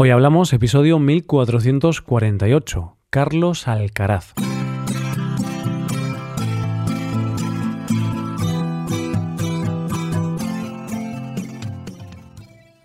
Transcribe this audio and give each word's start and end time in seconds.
Hoy 0.00 0.10
hablamos 0.10 0.52
episodio 0.52 1.00
1448, 1.00 2.96
Carlos 3.10 3.66
Alcaraz. 3.66 4.32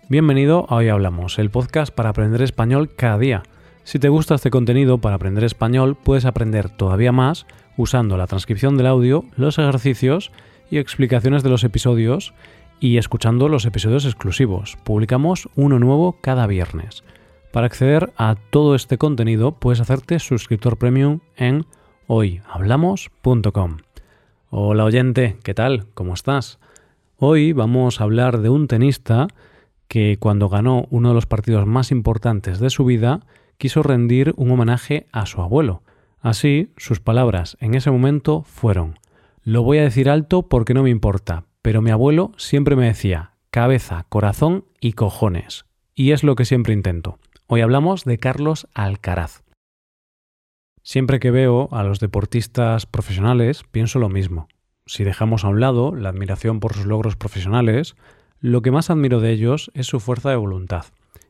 Bienvenido 0.08 0.66
a 0.68 0.74
Hoy 0.74 0.88
Hablamos, 0.88 1.38
el 1.38 1.50
podcast 1.50 1.94
para 1.94 2.08
aprender 2.08 2.42
español 2.42 2.90
cada 2.96 3.16
día. 3.18 3.44
Si 3.84 4.00
te 4.00 4.08
gusta 4.08 4.34
este 4.34 4.50
contenido 4.50 4.98
para 4.98 5.14
aprender 5.14 5.44
español, 5.44 5.96
puedes 5.96 6.24
aprender 6.24 6.68
todavía 6.68 7.12
más 7.12 7.46
usando 7.76 8.16
la 8.16 8.26
transcripción 8.26 8.76
del 8.76 8.88
audio, 8.88 9.24
los 9.36 9.60
ejercicios 9.60 10.32
y 10.68 10.78
explicaciones 10.78 11.44
de 11.44 11.50
los 11.50 11.62
episodios 11.62 12.34
y 12.84 12.98
escuchando 12.98 13.48
los 13.48 13.64
episodios 13.64 14.04
exclusivos. 14.04 14.76
Publicamos 14.84 15.48
uno 15.56 15.78
nuevo 15.78 16.18
cada 16.20 16.46
viernes. 16.46 17.02
Para 17.50 17.64
acceder 17.64 18.12
a 18.18 18.34
todo 18.34 18.74
este 18.74 18.98
contenido 18.98 19.52
puedes 19.52 19.80
hacerte 19.80 20.18
suscriptor 20.18 20.76
premium 20.76 21.20
en 21.34 21.64
hoyhablamos.com. 22.08 23.78
Hola 24.50 24.84
oyente, 24.84 25.38
¿qué 25.42 25.54
tal? 25.54 25.86
¿Cómo 25.94 26.12
estás? 26.12 26.58
Hoy 27.16 27.54
vamos 27.54 28.02
a 28.02 28.04
hablar 28.04 28.42
de 28.42 28.50
un 28.50 28.68
tenista 28.68 29.28
que 29.88 30.18
cuando 30.20 30.50
ganó 30.50 30.86
uno 30.90 31.08
de 31.08 31.14
los 31.14 31.24
partidos 31.24 31.66
más 31.66 31.90
importantes 31.90 32.58
de 32.58 32.68
su 32.68 32.84
vida 32.84 33.20
quiso 33.56 33.82
rendir 33.82 34.34
un 34.36 34.50
homenaje 34.50 35.06
a 35.10 35.24
su 35.24 35.40
abuelo. 35.40 35.82
Así, 36.20 36.70
sus 36.76 37.00
palabras 37.00 37.56
en 37.60 37.76
ese 37.76 37.90
momento 37.90 38.42
fueron 38.42 38.98
Lo 39.42 39.62
voy 39.62 39.78
a 39.78 39.84
decir 39.84 40.10
alto 40.10 40.42
porque 40.42 40.74
no 40.74 40.82
me 40.82 40.90
importa, 40.90 41.44
pero 41.64 41.80
mi 41.80 41.90
abuelo 41.90 42.32
siempre 42.36 42.76
me 42.76 42.84
decía 42.84 43.32
cabeza, 43.50 44.04
corazón 44.10 44.66
y 44.80 44.92
cojones. 44.92 45.64
Y 45.94 46.10
es 46.10 46.22
lo 46.22 46.34
que 46.34 46.44
siempre 46.44 46.74
intento. 46.74 47.18
Hoy 47.46 47.62
hablamos 47.62 48.04
de 48.04 48.18
Carlos 48.18 48.68
Alcaraz. 48.74 49.44
Siempre 50.82 51.20
que 51.20 51.30
veo 51.30 51.70
a 51.72 51.82
los 51.82 52.00
deportistas 52.00 52.84
profesionales 52.84 53.62
pienso 53.70 53.98
lo 53.98 54.10
mismo. 54.10 54.46
Si 54.84 55.04
dejamos 55.04 55.42
a 55.42 55.48
un 55.48 55.58
lado 55.58 55.94
la 55.94 56.10
admiración 56.10 56.60
por 56.60 56.74
sus 56.74 56.84
logros 56.84 57.16
profesionales, 57.16 57.96
lo 58.40 58.60
que 58.60 58.70
más 58.70 58.90
admiro 58.90 59.20
de 59.20 59.30
ellos 59.30 59.70
es 59.72 59.86
su 59.86 60.00
fuerza 60.00 60.28
de 60.28 60.36
voluntad 60.36 60.84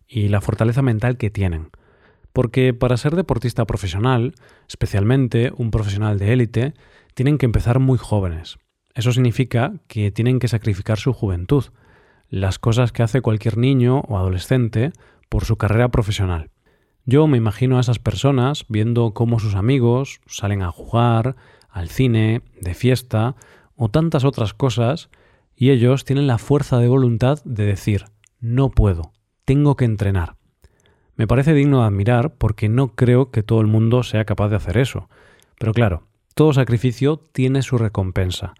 y 0.08 0.26
la 0.26 0.40
fortaleza 0.40 0.82
mental 0.82 1.16
que 1.16 1.30
tienen. 1.30 1.70
Porque 2.32 2.74
para 2.74 2.96
ser 2.96 3.14
deportista 3.14 3.66
profesional, 3.66 4.34
especialmente 4.66 5.52
un 5.56 5.70
profesional 5.70 6.18
de 6.18 6.32
élite, 6.32 6.74
tienen 7.14 7.38
que 7.38 7.46
empezar 7.46 7.78
muy 7.78 7.98
jóvenes. 7.98 8.58
Eso 8.94 9.12
significa 9.12 9.74
que 9.88 10.10
tienen 10.10 10.38
que 10.38 10.48
sacrificar 10.48 10.98
su 10.98 11.12
juventud, 11.12 11.64
las 12.28 12.58
cosas 12.58 12.92
que 12.92 13.02
hace 13.02 13.20
cualquier 13.20 13.58
niño 13.58 14.00
o 14.08 14.16
adolescente 14.16 14.92
por 15.28 15.44
su 15.44 15.56
carrera 15.56 15.88
profesional. 15.88 16.50
Yo 17.04 17.26
me 17.26 17.36
imagino 17.36 17.76
a 17.76 17.80
esas 17.80 17.98
personas 17.98 18.64
viendo 18.68 19.12
cómo 19.12 19.38
sus 19.38 19.56
amigos 19.56 20.20
salen 20.26 20.62
a 20.62 20.70
jugar, 20.70 21.36
al 21.68 21.88
cine, 21.88 22.42
de 22.60 22.74
fiesta 22.74 23.34
o 23.76 23.88
tantas 23.88 24.24
otras 24.24 24.54
cosas, 24.54 25.10
y 25.56 25.70
ellos 25.70 26.04
tienen 26.04 26.26
la 26.26 26.38
fuerza 26.38 26.78
de 26.78 26.88
voluntad 26.88 27.42
de 27.44 27.66
decir, 27.66 28.04
no 28.40 28.70
puedo, 28.70 29.12
tengo 29.44 29.76
que 29.76 29.84
entrenar. 29.84 30.36
Me 31.16 31.26
parece 31.26 31.52
digno 31.52 31.80
de 31.80 31.86
admirar 31.86 32.34
porque 32.34 32.68
no 32.68 32.94
creo 32.94 33.30
que 33.30 33.42
todo 33.42 33.60
el 33.60 33.66
mundo 33.66 34.02
sea 34.02 34.24
capaz 34.24 34.48
de 34.48 34.56
hacer 34.56 34.78
eso. 34.78 35.08
Pero 35.58 35.72
claro, 35.72 36.04
todo 36.34 36.52
sacrificio 36.52 37.18
tiene 37.32 37.62
su 37.62 37.78
recompensa. 37.78 38.54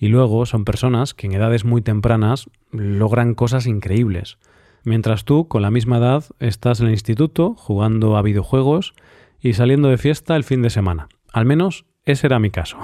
Y 0.00 0.08
luego 0.08 0.46
son 0.46 0.64
personas 0.64 1.12
que 1.12 1.26
en 1.26 1.34
edades 1.34 1.66
muy 1.66 1.82
tempranas 1.82 2.48
logran 2.72 3.34
cosas 3.34 3.66
increíbles. 3.66 4.38
Mientras 4.82 5.26
tú, 5.26 5.46
con 5.46 5.60
la 5.60 5.70
misma 5.70 5.98
edad, 5.98 6.24
estás 6.38 6.80
en 6.80 6.86
el 6.86 6.92
instituto 6.92 7.54
jugando 7.54 8.16
a 8.16 8.22
videojuegos 8.22 8.94
y 9.42 9.52
saliendo 9.52 9.88
de 9.88 9.98
fiesta 9.98 10.36
el 10.36 10.44
fin 10.44 10.62
de 10.62 10.70
semana. 10.70 11.10
Al 11.34 11.44
menos 11.44 11.84
ese 12.06 12.28
era 12.28 12.38
mi 12.38 12.50
caso. 12.50 12.78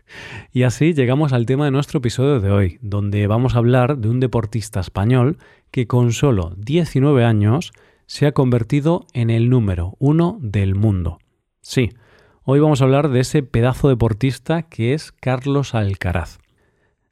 y 0.52 0.62
así 0.62 0.94
llegamos 0.94 1.34
al 1.34 1.44
tema 1.44 1.66
de 1.66 1.72
nuestro 1.72 1.98
episodio 1.98 2.40
de 2.40 2.50
hoy, 2.50 2.78
donde 2.80 3.26
vamos 3.26 3.54
a 3.54 3.58
hablar 3.58 3.98
de 3.98 4.08
un 4.08 4.18
deportista 4.18 4.80
español 4.80 5.36
que 5.70 5.86
con 5.86 6.12
solo 6.12 6.54
19 6.56 7.22
años 7.22 7.72
se 8.06 8.26
ha 8.26 8.32
convertido 8.32 9.06
en 9.12 9.28
el 9.28 9.50
número 9.50 9.94
uno 9.98 10.38
del 10.40 10.74
mundo. 10.74 11.18
Sí, 11.60 11.90
hoy 12.44 12.60
vamos 12.60 12.80
a 12.80 12.84
hablar 12.84 13.10
de 13.10 13.20
ese 13.20 13.42
pedazo 13.42 13.90
deportista 13.90 14.62
que 14.62 14.94
es 14.94 15.12
Carlos 15.12 15.74
Alcaraz. 15.74 16.41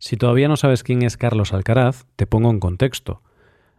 Si 0.01 0.17
todavía 0.17 0.49
no 0.49 0.57
sabes 0.57 0.83
quién 0.83 1.03
es 1.03 1.19
Carlos 1.19 1.53
Alcaraz, 1.53 2.07
te 2.17 2.27
pongo 2.27 2.49
en 2.51 2.59
contexto. 2.59 3.21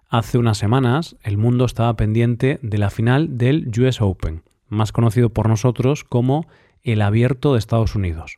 Hace 0.07 0.37
unas 0.37 0.59
semanas 0.59 1.15
el 1.23 1.39
mundo 1.39 1.65
estaba 1.65 1.95
pendiente 1.95 2.59
de 2.61 2.77
la 2.77 2.91
final 2.91 3.39
del 3.39 3.71
US 3.79 4.01
Open, 4.01 4.43
más 4.69 4.91
conocido 4.91 5.31
por 5.31 5.49
nosotros 5.49 6.03
como 6.03 6.45
el 6.83 7.01
Abierto 7.01 7.53
de 7.53 7.59
Estados 7.59 7.95
Unidos. 7.95 8.37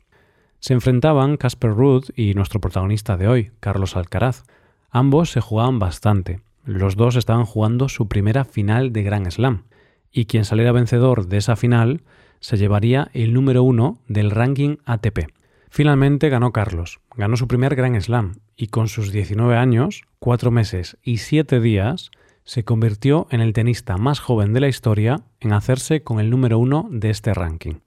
Se 0.60 0.74
enfrentaban 0.74 1.36
Casper 1.36 1.72
Ruud 1.72 2.06
y 2.16 2.36
nuestro 2.36 2.62
protagonista 2.62 3.18
de 3.18 3.28
hoy, 3.28 3.52
Carlos 3.60 3.98
Alcaraz. 3.98 4.46
Ambos 4.90 5.32
se 5.32 5.42
jugaban 5.42 5.78
bastante. 5.80 6.40
Los 6.64 6.96
dos 6.96 7.18
estaban 7.18 7.44
jugando 7.46 7.90
su 7.90 8.08
primera 8.08 8.46
final 8.46 8.94
de 8.94 9.04
Grand 9.04 9.30
Slam, 9.30 9.64
y 10.10 10.24
quien 10.24 10.46
saliera 10.46 10.72
vencedor 10.72 11.28
de 11.28 11.36
esa 11.36 11.58
final 11.58 12.02
se 12.40 12.56
llevaría 12.56 13.10
el 13.14 13.34
número 13.34 13.62
uno 13.62 14.00
del 14.08 14.32
ranking 14.32 14.78
ATP. 14.86 15.43
Finalmente 15.76 16.30
ganó 16.30 16.52
Carlos, 16.52 17.00
ganó 17.16 17.36
su 17.36 17.48
primer 17.48 17.76
Grand 17.76 18.00
Slam 18.00 18.36
y 18.56 18.68
con 18.68 18.88
sus 18.88 19.12
19 19.12 19.58
años, 19.58 20.04
4 20.20 20.52
meses 20.52 21.00
y 21.02 21.18
7 21.18 21.60
días, 21.60 22.12
se 22.44 22.64
convirtió 22.64 23.26
en 23.32 23.42
el 23.42 23.54
tenista 23.54 23.98
más 23.98 24.20
joven 24.20 24.54
de 24.54 24.60
la 24.60 24.68
historia 24.68 25.22
en 25.40 25.52
hacerse 25.52 26.04
con 26.04 26.20
el 26.20 26.30
número 26.30 26.60
uno 26.60 26.88
de 26.92 27.10
este 27.10 27.34
ranking. 27.34 27.80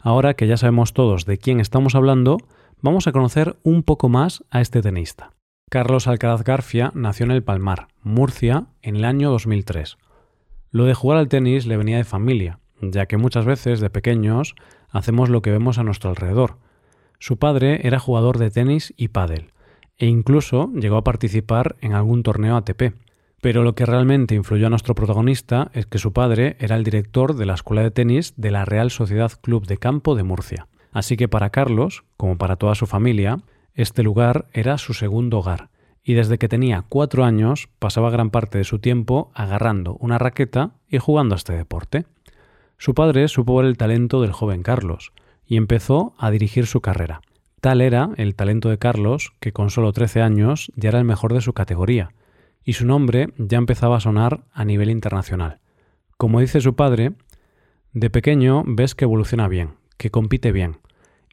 Ahora 0.00 0.32
que 0.32 0.46
ya 0.46 0.56
sabemos 0.56 0.94
todos 0.94 1.26
de 1.26 1.36
quién 1.36 1.60
estamos 1.60 1.94
hablando, 1.94 2.38
vamos 2.80 3.06
a 3.06 3.12
conocer 3.12 3.58
un 3.62 3.82
poco 3.82 4.08
más 4.08 4.42
a 4.48 4.62
este 4.62 4.80
tenista. 4.80 5.32
Carlos 5.68 6.06
Alcaraz 6.06 6.42
García 6.42 6.90
nació 6.94 7.26
en 7.26 7.32
el 7.32 7.42
Palmar, 7.42 7.88
Murcia, 8.02 8.68
en 8.80 8.96
el 8.96 9.04
año 9.04 9.30
2003. 9.30 9.98
Lo 10.70 10.86
de 10.86 10.94
jugar 10.94 11.18
al 11.18 11.28
tenis 11.28 11.66
le 11.66 11.76
venía 11.76 11.98
de 11.98 12.04
familia, 12.04 12.60
ya 12.80 13.04
que 13.04 13.18
muchas 13.18 13.44
veces 13.44 13.80
de 13.80 13.90
pequeños 13.90 14.54
hacemos 14.88 15.28
lo 15.28 15.42
que 15.42 15.50
vemos 15.50 15.76
a 15.76 15.82
nuestro 15.82 16.08
alrededor, 16.08 16.64
su 17.18 17.38
padre 17.38 17.86
era 17.86 17.98
jugador 17.98 18.38
de 18.38 18.50
tenis 18.50 18.94
y 18.96 19.08
pádel, 19.08 19.52
e 19.98 20.06
incluso 20.06 20.70
llegó 20.74 20.96
a 20.96 21.04
participar 21.04 21.76
en 21.80 21.94
algún 21.94 22.22
torneo 22.22 22.56
ATP. 22.56 22.94
Pero 23.40 23.62
lo 23.62 23.74
que 23.74 23.86
realmente 23.86 24.34
influyó 24.34 24.66
a 24.66 24.70
nuestro 24.70 24.94
protagonista 24.94 25.70
es 25.72 25.86
que 25.86 25.98
su 25.98 26.12
padre 26.12 26.56
era 26.58 26.76
el 26.76 26.84
director 26.84 27.34
de 27.34 27.46
la 27.46 27.54
escuela 27.54 27.82
de 27.82 27.90
tenis 27.90 28.34
de 28.36 28.50
la 28.50 28.64
Real 28.64 28.90
Sociedad 28.90 29.32
Club 29.40 29.66
de 29.66 29.76
Campo 29.76 30.14
de 30.14 30.22
Murcia. 30.22 30.68
Así 30.92 31.16
que 31.16 31.28
para 31.28 31.50
Carlos, 31.50 32.04
como 32.16 32.38
para 32.38 32.56
toda 32.56 32.74
su 32.74 32.86
familia, 32.86 33.38
este 33.74 34.02
lugar 34.02 34.46
era 34.52 34.78
su 34.78 34.94
segundo 34.94 35.38
hogar, 35.38 35.68
y 36.02 36.14
desde 36.14 36.38
que 36.38 36.48
tenía 36.48 36.84
cuatro 36.88 37.24
años 37.24 37.68
pasaba 37.78 38.10
gran 38.10 38.30
parte 38.30 38.58
de 38.58 38.64
su 38.64 38.78
tiempo 38.78 39.30
agarrando 39.34 39.96
una 40.00 40.18
raqueta 40.18 40.70
y 40.88 40.98
jugando 40.98 41.34
a 41.34 41.36
este 41.36 41.52
deporte. 41.52 42.06
Su 42.78 42.94
padre 42.94 43.28
supo 43.28 43.56
ver 43.56 43.66
el 43.66 43.76
talento 43.76 44.22
del 44.22 44.32
joven 44.32 44.62
Carlos, 44.62 45.12
y 45.46 45.56
empezó 45.56 46.14
a 46.18 46.30
dirigir 46.30 46.66
su 46.66 46.80
carrera. 46.80 47.22
Tal 47.60 47.80
era 47.80 48.10
el 48.16 48.34
talento 48.34 48.68
de 48.68 48.78
Carlos 48.78 49.32
que 49.40 49.52
con 49.52 49.70
solo 49.70 49.92
13 49.92 50.22
años 50.22 50.70
ya 50.76 50.90
era 50.90 50.98
el 50.98 51.04
mejor 51.04 51.32
de 51.32 51.40
su 51.40 51.52
categoría, 51.52 52.10
y 52.64 52.74
su 52.74 52.86
nombre 52.86 53.28
ya 53.38 53.58
empezaba 53.58 53.96
a 53.96 54.00
sonar 54.00 54.44
a 54.52 54.64
nivel 54.64 54.90
internacional. 54.90 55.60
Como 56.16 56.40
dice 56.40 56.60
su 56.60 56.74
padre, 56.74 57.12
de 57.92 58.10
pequeño 58.10 58.64
ves 58.66 58.94
que 58.94 59.04
evoluciona 59.04 59.48
bien, 59.48 59.74
que 59.96 60.10
compite 60.10 60.52
bien, 60.52 60.78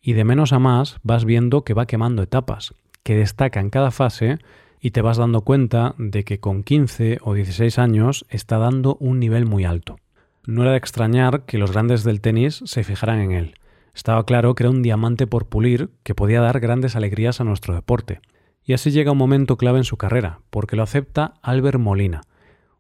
y 0.02 0.14
de 0.14 0.24
menos 0.24 0.54
a 0.54 0.60
más 0.60 0.98
vas 1.04 1.26
viendo 1.26 1.64
que 1.64 1.74
va 1.74 1.88
quemando 1.88 2.22
etapas, 2.22 2.74
que 3.04 3.16
destaca 3.16 3.60
en 3.60 3.70
cada 3.70 3.92
fase 3.92 4.38
y 4.80 4.92
te 4.92 5.02
vas 5.02 5.18
dando 5.18 5.42
cuenta 5.42 5.96
de 5.98 6.24
que 6.24 6.40
con 6.40 6.64
15 6.64 7.20
o 7.22 7.34
16 7.34 7.80
años 7.80 8.26
está 8.30 8.58
dando 8.58 8.98
un 9.00 9.20
nivel 9.20 9.46
muy 9.46 9.66
alto. 9.66 9.98
No 10.46 10.64
era 10.64 10.72
de 10.72 10.78
extrañar 10.78 11.44
que 11.46 11.58
los 11.58 11.72
grandes 11.72 12.04
del 12.04 12.22
tenis 12.22 12.62
se 12.66 12.84
fijaran 12.84 13.20
en 13.20 13.32
él, 13.32 13.56
estaba 13.94 14.26
claro 14.26 14.56
que 14.56 14.64
era 14.64 14.72
un 14.72 14.82
diamante 14.82 15.28
por 15.28 15.48
pulir 15.48 15.90
que 16.04 16.16
podía 16.16 16.42
dar 16.42 16.60
grandes 16.60 16.96
alegrías 16.96 17.40
a 17.40 17.44
nuestro 17.44 17.76
deporte. 17.76 18.22
Y 18.66 18.74
así 18.74 18.92
llega 18.92 19.12
un 19.12 19.18
momento 19.18 19.58
clave 19.58 19.78
en 19.78 19.84
su 19.84 19.98
carrera, 19.98 20.40
porque 20.50 20.76
lo 20.76 20.84
acepta 20.84 21.34
Albert 21.42 21.80
Molina, 21.80 22.22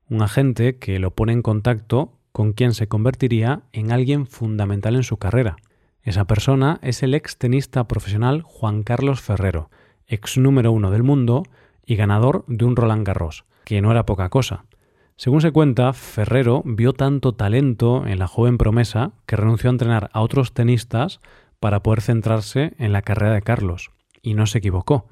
un 0.10 0.22
agente 0.22 0.78
que 0.78 1.00
lo 1.00 1.12
pone 1.12 1.34
en 1.34 1.42
contacto 1.42 2.14
con 2.32 2.54
quien 2.54 2.74
se 2.74 2.88
convertiría 2.88 3.64
en 3.74 3.92
alguien 3.92 4.26
fundamental 4.26 4.96
en 4.96 5.04
su 5.04 5.18
carrera. 5.18 5.58
Esa 6.02 6.26
persona 6.26 6.80
es 6.82 7.04
el 7.04 7.14
ex 7.14 7.38
tenista 7.38 7.88
profesional 7.88 8.42
Juan 8.42 8.84
Carlos 8.84 9.22
Ferrero, 9.22 9.70
ex 10.08 10.38
número 10.38 10.72
uno 10.72 10.90
del 10.90 11.04
mundo 11.04 11.44
y 11.86 11.96
ganador 11.96 12.44
de 12.48 12.66
un 12.66 12.76
Roland 12.76 13.06
Garros, 13.06 13.46
que 13.66 13.82
no 13.82 13.92
era 13.92 14.06
poca 14.06 14.30
cosa. 14.30 14.66
Según 15.16 15.42
se 15.42 15.52
cuenta, 15.52 15.94
Ferrero 15.94 16.64
vio 16.66 16.94
tanto 16.94 17.34
talento 17.34 18.06
en 18.08 18.20
la 18.20 18.28
joven 18.28 18.58
promesa 18.58 19.12
que 19.26 19.36
renunció 19.36 19.70
a 19.70 19.74
entrenar 19.74 20.10
a 20.14 20.22
otros 20.22 20.54
tenistas 20.54 21.20
para 21.60 21.82
poder 21.82 22.02
centrarse 22.02 22.74
en 22.80 22.92
la 22.92 23.04
carrera 23.04 23.34
de 23.34 23.42
Carlos. 23.42 23.92
Y 24.22 24.34
no 24.34 24.48
se 24.48 24.58
equivocó. 24.58 25.08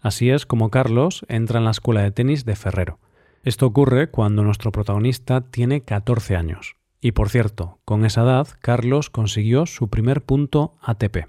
Así 0.00 0.30
es 0.30 0.46
como 0.46 0.70
Carlos 0.70 1.24
entra 1.28 1.58
en 1.58 1.64
la 1.64 1.70
escuela 1.70 2.02
de 2.02 2.10
tenis 2.10 2.44
de 2.44 2.56
Ferrero. 2.56 2.98
Esto 3.44 3.66
ocurre 3.66 4.10
cuando 4.10 4.42
nuestro 4.42 4.72
protagonista 4.72 5.42
tiene 5.42 5.82
14 5.82 6.36
años. 6.36 6.76
Y 7.00 7.12
por 7.12 7.28
cierto, 7.28 7.78
con 7.84 8.04
esa 8.04 8.22
edad, 8.22 8.48
Carlos 8.60 9.10
consiguió 9.10 9.66
su 9.66 9.88
primer 9.88 10.22
punto 10.22 10.74
ATP. 10.80 11.26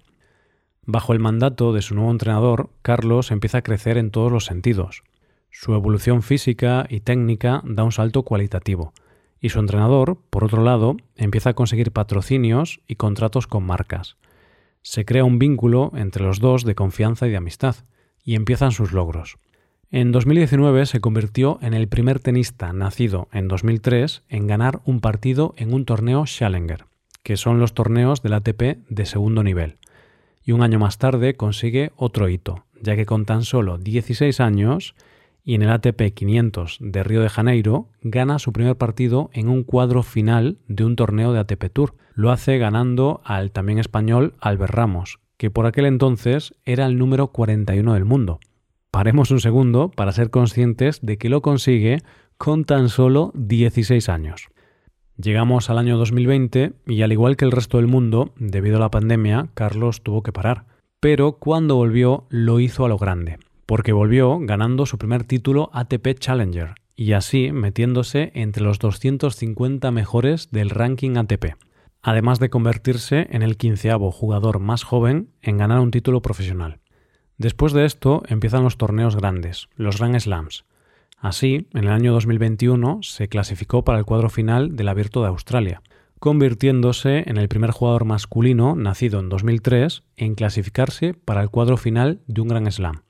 Bajo 0.86 1.14
el 1.14 1.20
mandato 1.20 1.74
de 1.74 1.82
su 1.82 1.96
nuevo 1.96 2.12
entrenador, 2.12 2.70
Carlos 2.82 3.32
empieza 3.32 3.60
a 3.60 3.64
crecer 3.64 3.98
en 3.98 4.12
todos 4.12 4.32
los 4.32 4.46
sentidos. 4.46 5.04
Su 5.56 5.76
evolución 5.76 6.24
física 6.24 6.88
y 6.90 7.02
técnica 7.02 7.62
da 7.64 7.84
un 7.84 7.92
salto 7.92 8.24
cualitativo. 8.24 8.92
Y 9.40 9.50
su 9.50 9.60
entrenador, 9.60 10.18
por 10.32 10.44
otro 10.44 10.64
lado, 10.64 10.98
empieza 11.16 11.52
a 11.52 11.54
conseguir 11.54 11.92
patrocinios 11.92 12.82
y 12.88 12.96
contratos 12.96 13.46
con 13.46 13.64
marcas. 13.64 14.18
Se 14.82 15.06
crea 15.06 15.24
un 15.24 15.38
vínculo 15.38 15.92
entre 15.94 16.24
los 16.24 16.40
dos 16.40 16.64
de 16.66 16.74
confianza 16.74 17.28
y 17.28 17.30
de 17.30 17.38
amistad, 17.38 17.76
y 18.24 18.34
empiezan 18.34 18.72
sus 18.72 18.94
logros. 18.94 19.38
En 19.92 20.12
2019 20.12 20.88
se 20.88 21.00
convirtió 21.02 21.60
en 21.62 21.76
el 21.76 21.88
primer 21.88 22.20
tenista 22.20 22.74
nacido 22.74 23.30
en 23.32 23.48
2003 23.48 24.24
en 24.30 24.48
ganar 24.48 24.82
un 24.86 25.02
partido 25.02 25.54
en 25.56 25.72
un 25.72 25.86
torneo 25.86 26.26
Challenger, 26.26 26.86
que 27.22 27.38
son 27.38 27.60
los 27.60 27.76
torneos 27.76 28.24
del 28.24 28.34
ATP 28.34 28.80
de 28.90 29.06
segundo 29.06 29.44
nivel. 29.44 29.78
Y 30.44 30.52
un 30.52 30.64
año 30.64 30.80
más 30.80 30.98
tarde 30.98 31.36
consigue 31.36 31.92
otro 31.96 32.28
hito, 32.28 32.66
ya 32.82 32.96
que 32.96 33.06
con 33.06 33.26
tan 33.26 33.44
solo 33.44 33.78
16 33.78 34.40
años 34.40 34.96
y 35.44 35.56
en 35.56 35.62
el 35.62 35.72
ATP 35.72 36.14
500 36.14 36.78
de 36.80 37.04
Río 37.04 37.22
de 37.22 37.30
Janeiro 37.30 37.90
gana 38.02 38.40
su 38.40 38.54
primer 38.54 38.78
partido 38.78 39.30
en 39.34 39.50
un 39.50 39.64
cuadro 39.64 40.04
final 40.04 40.58
de 40.68 40.86
un 40.86 40.96
torneo 40.96 41.34
de 41.34 41.40
ATP 41.40 41.72
Tour. 41.72 41.96
Lo 42.14 42.32
hace 42.32 42.58
ganando 42.58 43.22
al 43.26 43.52
también 43.52 43.80
español 43.80 44.36
Albert 44.40 44.74
Ramos, 44.74 45.20
que 45.38 45.52
por 45.52 45.66
aquel 45.66 45.86
entonces 45.86 46.56
era 46.66 46.86
el 46.86 46.98
número 46.98 47.28
41 47.28 47.94
del 47.94 48.06
mundo. 48.06 48.40
Paremos 48.92 49.32
un 49.32 49.40
segundo 49.40 49.90
para 49.90 50.12
ser 50.12 50.30
conscientes 50.30 51.02
de 51.02 51.18
que 51.18 51.30
lo 51.30 51.42
consigue 51.42 51.98
con 52.38 52.64
tan 52.64 52.90
solo 52.90 53.32
16 53.36 54.08
años. 54.10 54.50
Llegamos 55.18 55.70
al 55.70 55.78
año 55.78 55.98
2020 55.98 56.74
y 56.88 57.02
al 57.02 57.12
igual 57.12 57.36
que 57.36 57.46
el 57.46 57.52
resto 57.52 57.78
del 57.78 57.88
mundo, 57.88 58.34
debido 58.38 58.78
a 58.78 58.80
la 58.80 58.92
pandemia, 58.92 59.50
Carlos 59.54 60.02
tuvo 60.02 60.24
que 60.24 60.32
parar. 60.32 60.66
Pero 61.00 61.34
cuando 61.34 61.76
volvió 61.76 62.26
lo 62.30 62.60
hizo 62.60 62.86
a 62.86 62.90
lo 62.90 62.98
grande, 62.98 63.38
porque 63.74 63.92
volvió 63.92 64.38
ganando 64.40 64.86
su 64.86 65.00
primer 65.00 65.24
título 65.24 65.72
ATP 65.74 66.20
Challenger 66.20 66.76
y 66.96 67.14
así 67.14 67.52
metiéndose 67.52 68.32
entre 68.36 68.62
los 68.62 68.78
250 68.78 69.90
mejores 69.90 70.52
del 70.52 70.70
ranking 70.70 71.18
ATP, 71.18 71.56
además 72.04 72.38
de 72.38 72.52
convertirse 72.52 73.26
en 73.32 73.42
el 73.42 73.58
quinceavo 73.58 74.12
jugador 74.12 74.60
más 74.60 74.84
joven 74.84 75.32
en 75.42 75.58
ganar 75.58 75.80
un 75.80 75.90
título 75.90 76.22
profesional. 76.22 76.82
Después 77.40 77.74
de 77.74 77.86
esto 77.86 78.22
empiezan 78.28 78.64
los 78.64 78.78
torneos 78.78 79.16
grandes, 79.16 79.70
los 79.76 79.98
Grand 79.98 80.20
Slams. 80.20 80.66
Así, 81.18 81.68
en 81.74 81.86
el 81.86 81.90
año 81.90 82.14
2021 82.14 83.00
se 83.02 83.28
clasificó 83.28 83.84
para 83.84 83.98
el 83.98 84.06
cuadro 84.06 84.30
final 84.30 84.76
del 84.76 84.88
Abierto 84.88 85.24
de 85.24 85.30
Australia, 85.30 85.82
convirtiéndose 86.20 87.24
en 87.26 87.38
el 87.38 87.48
primer 87.48 87.72
jugador 87.72 88.06
masculino 88.06 88.76
nacido 88.76 89.20
en 89.20 89.30
2003 89.30 90.04
en 90.18 90.36
clasificarse 90.36 91.16
para 91.16 91.42
el 91.42 91.50
cuadro 91.50 91.76
final 91.76 92.22
de 92.28 92.42
un 92.42 92.50
Grand 92.50 92.70
Slam. 92.70 93.02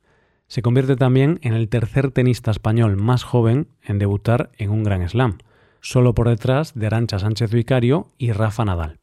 Se 0.54 0.62
convierte 0.62 0.96
también 0.96 1.40
en 1.42 1.56
el 1.56 1.68
tercer 1.68 2.12
tenista 2.12 2.52
español 2.52 2.96
más 2.96 3.24
joven 3.24 3.70
en 3.82 3.98
debutar 3.98 4.52
en 4.60 4.70
un 4.70 4.84
Grand 4.84 5.10
Slam, 5.10 5.40
solo 5.82 6.14
por 6.14 6.30
detrás 6.30 6.76
de 6.76 6.86
Arancha 6.86 7.18
Sánchez 7.18 7.52
Vicario 7.52 8.10
y 8.20 8.34
Rafa 8.34 8.64
Nadal. 8.64 9.00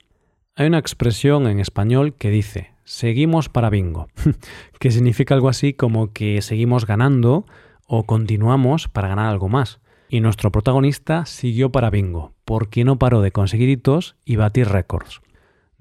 Hay 0.55 0.69
una 0.69 0.79
expresión 0.79 1.49
en 1.49 1.59
español 1.59 2.15
que 2.15 2.31
dice 2.31 2.71
seguimos 2.85 3.49
para 3.49 3.69
bingo, 3.69 4.07
que 4.79 4.93
significa 4.93 5.35
algo 5.35 5.49
así 5.49 5.73
como 5.73 6.13
que 6.13 6.41
seguimos 6.41 6.87
ganando 6.87 7.47
o 7.85 8.05
continuamos 8.05 8.87
para 8.87 9.09
ganar 9.09 9.27
algo 9.27 9.49
más. 9.49 9.81
Y 10.09 10.21
nuestro 10.21 10.53
protagonista 10.53 11.27
siguió 11.27 11.73
para 11.73 11.91
bingo, 11.91 12.33
porque 12.45 12.85
no 12.85 13.01
paró 13.01 13.23
de 13.23 13.33
conseguir 13.33 13.71
hitos 13.71 14.15
y 14.25 14.37
batir 14.37 14.69
récords. 14.69 15.21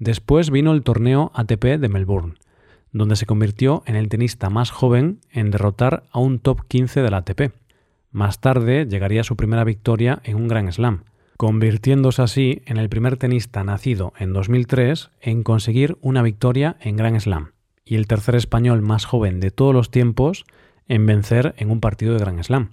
Después 0.00 0.50
vino 0.50 0.72
el 0.72 0.82
torneo 0.82 1.30
ATP 1.32 1.78
de 1.78 1.88
Melbourne, 1.88 2.34
donde 2.92 3.16
se 3.16 3.26
convirtió 3.26 3.82
en 3.86 3.96
el 3.96 4.08
tenista 4.08 4.50
más 4.50 4.70
joven 4.70 5.20
en 5.30 5.50
derrotar 5.50 6.04
a 6.10 6.18
un 6.18 6.38
top 6.38 6.62
15 6.66 7.02
del 7.02 7.14
ATP. 7.14 7.52
Más 8.10 8.40
tarde 8.40 8.86
llegaría 8.86 9.24
su 9.24 9.36
primera 9.36 9.64
victoria 9.64 10.20
en 10.24 10.36
un 10.36 10.48
Grand 10.48 10.70
Slam, 10.70 11.04
convirtiéndose 11.36 12.22
así 12.22 12.62
en 12.66 12.76
el 12.76 12.88
primer 12.88 13.16
tenista 13.16 13.62
nacido 13.64 14.12
en 14.18 14.32
2003 14.32 15.10
en 15.20 15.42
conseguir 15.42 15.96
una 16.00 16.22
victoria 16.22 16.76
en 16.80 16.96
Grand 16.96 17.20
Slam 17.20 17.52
y 17.84 17.96
el 17.96 18.06
tercer 18.06 18.34
español 18.34 18.82
más 18.82 19.04
joven 19.04 19.40
de 19.40 19.50
todos 19.50 19.74
los 19.74 19.90
tiempos 19.90 20.44
en 20.88 21.06
vencer 21.06 21.54
en 21.56 21.70
un 21.70 21.80
partido 21.80 22.14
de 22.14 22.20
Grand 22.20 22.42
Slam. 22.42 22.70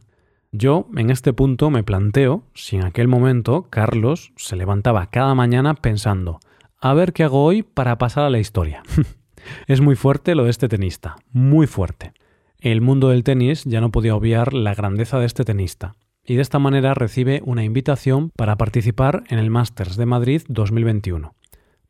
Yo 0.52 0.88
en 0.96 1.10
este 1.10 1.34
punto 1.34 1.70
me 1.70 1.84
planteo 1.84 2.44
si 2.54 2.78
en 2.78 2.86
aquel 2.86 3.08
momento 3.08 3.68
Carlos 3.70 4.32
se 4.38 4.56
levantaba 4.56 5.10
cada 5.10 5.36
mañana 5.36 5.76
pensando, 5.76 6.40
a 6.80 6.94
ver 6.94 7.14
qué 7.14 7.24
hago 7.24 7.44
hoy 7.44 7.64
para 7.64 7.98
pasar 7.98 8.24
a 8.24 8.30
la 8.30 8.40
historia. 8.40 8.84
es 9.66 9.82
muy 9.82 9.96
fuerte 9.96 10.36
lo 10.36 10.44
de 10.44 10.52
este 10.52 10.68
tenista, 10.68 11.16
muy 11.32 11.68
fuerte. 11.68 12.14
El 12.60 12.82
mundo 12.82 13.10
del 13.10 13.24
tenis 13.24 13.64
ya 13.66 13.82
no 13.82 13.92
podía 13.92 14.16
obviar 14.16 14.54
la 14.54 14.76
grandeza 14.76 15.20
de 15.20 15.26
este 15.26 15.44
tenista, 15.44 15.96
y 16.26 16.36
de 16.36 16.42
esta 16.42 16.60
manera 16.60 16.94
recibe 16.94 17.42
una 17.46 17.64
invitación 17.64 18.32
para 18.36 18.58
participar 18.58 19.24
en 19.30 19.40
el 19.40 19.50
Masters 19.50 19.96
de 19.96 20.06
Madrid 20.06 20.42
2021. 20.50 21.34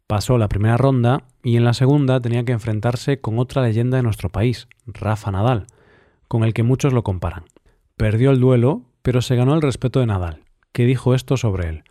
Pasó 0.08 0.38
la 0.38 0.48
primera 0.48 0.78
ronda 0.78 1.24
y 1.44 1.58
en 1.58 1.66
la 1.66 1.74
segunda 1.74 2.22
tenía 2.22 2.46
que 2.46 2.54
enfrentarse 2.54 3.20
con 3.20 3.40
otra 3.40 3.62
leyenda 3.62 3.98
de 3.98 4.04
nuestro 4.04 4.30
país, 4.30 4.68
Rafa 4.86 5.32
Nadal, 5.32 5.68
con 6.28 6.44
el 6.44 6.54
que 6.54 6.64
muchos 6.64 6.94
lo 6.94 7.04
comparan. 7.04 7.44
Perdió 7.98 8.32
el 8.32 8.40
duelo, 8.40 8.84
pero 9.02 9.22
se 9.22 9.36
ganó 9.36 9.56
el 9.56 9.62
respeto 9.62 10.00
de 10.00 10.06
Nadal, 10.06 10.44
que 10.72 10.86
dijo 10.86 11.14
esto 11.14 11.36
sobre 11.36 11.68
él. 11.68 11.84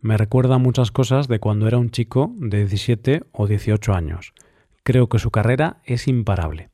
Me 0.00 0.16
recuerda 0.16 0.56
muchas 0.58 0.90
cosas 0.90 1.28
de 1.28 1.38
cuando 1.38 1.68
era 1.68 1.78
un 1.78 1.90
chico 1.90 2.32
de 2.38 2.58
17 2.60 3.22
o 3.32 3.46
18 3.46 3.92
años. 3.92 4.32
Creo 4.82 5.08
que 5.08 5.18
su 5.18 5.30
carrera 5.30 5.80
es 5.84 6.08
imparable. 6.08 6.70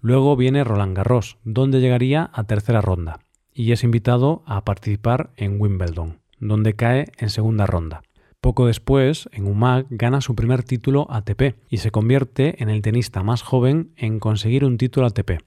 Luego 0.00 0.36
viene 0.36 0.64
Roland 0.64 0.96
Garros, 0.96 1.38
donde 1.44 1.80
llegaría 1.80 2.30
a 2.32 2.44
tercera 2.44 2.80
ronda 2.80 3.20
y 3.52 3.72
es 3.72 3.82
invitado 3.84 4.42
a 4.46 4.64
participar 4.64 5.30
en 5.36 5.58
Wimbledon, 5.58 6.20
donde 6.38 6.74
cae 6.74 7.06
en 7.16 7.30
segunda 7.30 7.64
ronda. 7.64 8.02
Poco 8.42 8.66
después, 8.66 9.28
en 9.32 9.46
UMAG 9.46 9.86
gana 9.88 10.20
su 10.20 10.34
primer 10.34 10.62
título 10.62 11.06
ATP 11.10 11.56
y 11.70 11.78
se 11.78 11.90
convierte 11.90 12.62
en 12.62 12.68
el 12.68 12.82
tenista 12.82 13.22
más 13.22 13.42
joven 13.42 13.92
en 13.96 14.20
conseguir 14.20 14.64
un 14.64 14.76
título 14.76 15.06
ATP. 15.06 15.40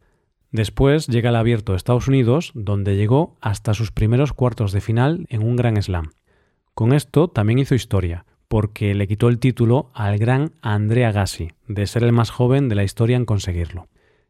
Después 0.51 1.07
llega 1.07 1.29
al 1.29 1.35
Abierto 1.35 1.73
de 1.73 1.77
Estados 1.77 2.07
Unidos, 2.07 2.51
donde 2.55 2.97
llegó 2.97 3.38
hasta 3.41 3.75
sus 3.75 3.91
primeros 3.91 4.33
cuartos 4.33 4.71
de 4.71 4.81
final 4.81 5.27
en 5.29 5.44
un 5.44 5.55
Grand 5.55 5.79
Slam. 5.79 6.13
Con 6.73 6.91
esto 6.91 7.27
también 7.27 7.59
hizo 7.59 7.75
historia, 7.75 8.25
porque 8.50 8.94
le 8.94 9.08
quitó 9.08 9.29
el 9.29 9.39
título 9.39 9.89
al 9.94 10.18
gran 10.18 10.51
Andrea 10.62 11.13
Gassi, 11.13 11.51
de 11.68 11.88
ser 11.88 12.03
el 12.03 12.12
más 12.12 12.32
joven 12.32 12.68
de 12.68 12.75
la 12.75 12.84
historia 12.84 13.15
en 13.15 13.25
conseguirlo. 13.25 13.88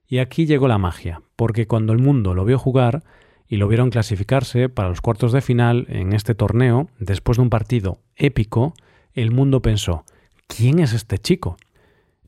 Y 0.08 0.20
aquí 0.20 0.46
llegó 0.46 0.68
la 0.68 0.78
magia, 0.78 1.24
porque 1.36 1.66
cuando 1.66 1.94
el 1.94 2.00
mundo 2.00 2.36
lo 2.36 2.46
vio 2.46 2.60
jugar, 2.60 3.04
y 3.48 3.58
lo 3.58 3.68
vieron 3.68 3.90
clasificarse 3.90 4.70
para 4.70 4.90
los 4.90 5.02
cuartos 5.02 5.32
de 5.32 5.42
final 5.42 5.88
en 5.90 6.14
este 6.14 6.36
torneo, 6.36 6.88
después 7.00 7.38
de 7.38 7.42
un 7.42 7.50
partido 7.50 7.98
épico, 8.16 8.76
el 9.14 9.32
mundo 9.32 9.62
pensó, 9.64 10.06
¿quién 10.46 10.78
es 10.78 10.94
este 10.94 11.18
chico? 11.18 11.58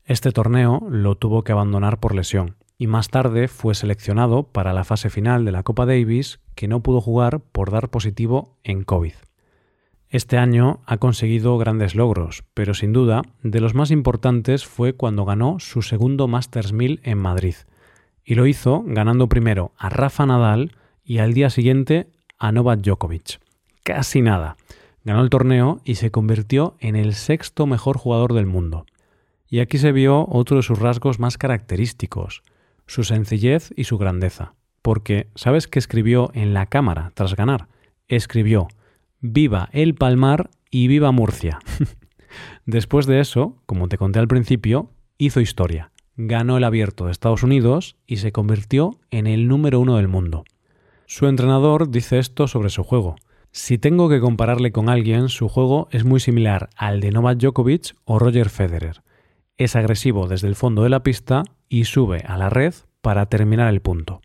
Este 0.04 0.32
torneo 0.32 0.82
lo 0.90 1.14
tuvo 1.14 1.44
que 1.44 1.52
abandonar 1.52 2.00
por 2.00 2.14
lesión 2.14 2.56
y 2.76 2.88
más 2.88 3.08
tarde 3.08 3.46
fue 3.46 3.76
seleccionado 3.76 4.42
para 4.42 4.72
la 4.72 4.82
fase 4.82 5.10
final 5.10 5.44
de 5.44 5.52
la 5.52 5.62
Copa 5.62 5.86
Davis 5.86 6.40
que 6.56 6.66
no 6.66 6.82
pudo 6.82 7.00
jugar 7.00 7.38
por 7.38 7.70
dar 7.70 7.88
positivo 7.90 8.58
en 8.64 8.82
COVID. 8.82 9.12
Este 10.12 10.36
año 10.36 10.80
ha 10.84 10.98
conseguido 10.98 11.56
grandes 11.56 11.94
logros, 11.94 12.44
pero 12.52 12.74
sin 12.74 12.92
duda 12.92 13.22
de 13.42 13.62
los 13.62 13.74
más 13.74 13.90
importantes 13.90 14.66
fue 14.66 14.92
cuando 14.92 15.24
ganó 15.24 15.58
su 15.58 15.80
segundo 15.80 16.28
Masters 16.28 16.74
1000 16.74 17.00
en 17.02 17.16
Madrid. 17.16 17.54
Y 18.22 18.34
lo 18.34 18.46
hizo 18.46 18.84
ganando 18.86 19.30
primero 19.30 19.72
a 19.78 19.88
Rafa 19.88 20.26
Nadal, 20.26 20.72
y 21.02 21.16
al 21.16 21.32
día 21.32 21.48
siguiente 21.48 22.10
a 22.38 22.52
Novak 22.52 22.82
Djokovic. 22.82 23.40
Casi 23.84 24.20
nada. 24.20 24.58
Ganó 25.02 25.22
el 25.22 25.30
torneo 25.30 25.80
y 25.82 25.94
se 25.94 26.10
convirtió 26.10 26.76
en 26.78 26.94
el 26.94 27.14
sexto 27.14 27.66
mejor 27.66 27.96
jugador 27.96 28.34
del 28.34 28.44
mundo. 28.44 28.84
Y 29.48 29.60
aquí 29.60 29.78
se 29.78 29.92
vio 29.92 30.26
otro 30.28 30.58
de 30.58 30.62
sus 30.62 30.78
rasgos 30.78 31.20
más 31.20 31.38
característicos, 31.38 32.42
su 32.86 33.02
sencillez 33.04 33.72
y 33.76 33.84
su 33.84 33.96
grandeza. 33.96 34.52
Porque, 34.82 35.28
¿sabes 35.36 35.68
qué 35.68 35.78
escribió 35.78 36.30
en 36.34 36.52
la 36.52 36.66
cámara 36.66 37.12
tras 37.14 37.34
ganar? 37.34 37.68
Escribió, 38.08 38.68
Viva 39.24 39.68
el 39.70 39.94
Palmar 39.94 40.50
y 40.68 40.88
viva 40.88 41.12
Murcia. 41.12 41.60
Después 42.66 43.06
de 43.06 43.20
eso, 43.20 43.56
como 43.66 43.86
te 43.86 43.96
conté 43.96 44.18
al 44.18 44.26
principio, 44.26 44.90
hizo 45.16 45.40
historia. 45.40 45.92
Ganó 46.16 46.56
el 46.56 46.64
abierto 46.64 47.04
de 47.04 47.12
Estados 47.12 47.44
Unidos 47.44 47.94
y 48.04 48.16
se 48.16 48.32
convirtió 48.32 48.98
en 49.12 49.28
el 49.28 49.46
número 49.46 49.78
uno 49.78 49.96
del 49.96 50.08
mundo. 50.08 50.42
Su 51.06 51.28
entrenador 51.28 51.88
dice 51.88 52.18
esto 52.18 52.48
sobre 52.48 52.68
su 52.68 52.82
juego. 52.82 53.14
Si 53.52 53.78
tengo 53.78 54.08
que 54.08 54.18
compararle 54.18 54.72
con 54.72 54.88
alguien, 54.88 55.28
su 55.28 55.48
juego 55.48 55.86
es 55.92 56.04
muy 56.04 56.18
similar 56.18 56.68
al 56.74 56.98
de 56.98 57.12
Novak 57.12 57.38
Djokovic 57.38 57.94
o 58.04 58.18
Roger 58.18 58.50
Federer. 58.50 59.04
Es 59.56 59.76
agresivo 59.76 60.26
desde 60.26 60.48
el 60.48 60.56
fondo 60.56 60.82
de 60.82 60.88
la 60.88 61.04
pista 61.04 61.44
y 61.68 61.84
sube 61.84 62.24
a 62.26 62.36
la 62.38 62.50
red 62.50 62.74
para 63.00 63.26
terminar 63.26 63.72
el 63.72 63.82
punto. 63.82 64.20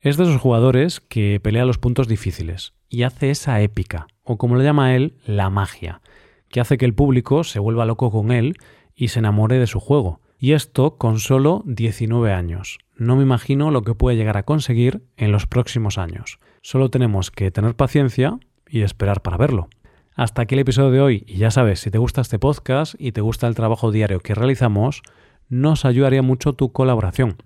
Es 0.00 0.16
de 0.16 0.22
esos 0.22 0.40
jugadores 0.40 1.00
que 1.00 1.38
pelea 1.38 1.66
los 1.66 1.76
puntos 1.76 2.08
difíciles 2.08 2.72
y 2.90 3.04
hace 3.04 3.30
esa 3.30 3.62
épica, 3.62 4.08
o 4.22 4.36
como 4.36 4.56
lo 4.56 4.62
llama 4.62 4.94
él, 4.94 5.14
la 5.24 5.48
magia, 5.48 6.02
que 6.50 6.60
hace 6.60 6.76
que 6.76 6.84
el 6.84 6.94
público 6.94 7.44
se 7.44 7.60
vuelva 7.60 7.86
loco 7.86 8.10
con 8.10 8.32
él 8.32 8.56
y 8.94 9.08
se 9.08 9.20
enamore 9.20 9.58
de 9.58 9.66
su 9.66 9.80
juego. 9.80 10.20
Y 10.38 10.52
esto 10.52 10.96
con 10.96 11.18
solo 11.18 11.62
19 11.66 12.32
años. 12.32 12.78
No 12.96 13.16
me 13.16 13.22
imagino 13.22 13.70
lo 13.70 13.82
que 13.82 13.94
puede 13.94 14.16
llegar 14.16 14.36
a 14.36 14.42
conseguir 14.42 15.02
en 15.16 15.32
los 15.32 15.46
próximos 15.46 15.96
años. 15.96 16.38
Solo 16.62 16.90
tenemos 16.90 17.30
que 17.30 17.50
tener 17.50 17.76
paciencia 17.76 18.38
y 18.68 18.82
esperar 18.82 19.22
para 19.22 19.36
verlo. 19.36 19.68
Hasta 20.14 20.42
aquí 20.42 20.54
el 20.54 20.60
episodio 20.60 20.90
de 20.90 21.00
hoy 21.00 21.24
y 21.26 21.36
ya 21.36 21.50
sabes, 21.50 21.80
si 21.80 21.90
te 21.90 21.98
gusta 21.98 22.20
este 22.20 22.38
podcast 22.38 22.94
y 22.98 23.12
te 23.12 23.20
gusta 23.20 23.46
el 23.46 23.54
trabajo 23.54 23.90
diario 23.90 24.20
que 24.20 24.34
realizamos, 24.34 25.02
nos 25.48 25.84
ayudaría 25.84 26.22
mucho 26.22 26.52
tu 26.52 26.72
colaboración. 26.72 27.36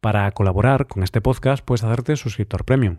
Para 0.00 0.30
colaborar 0.32 0.86
con 0.86 1.02
este 1.02 1.20
podcast 1.20 1.64
puedes 1.64 1.84
hacerte 1.84 2.16
suscriptor 2.16 2.64
premium. 2.64 2.98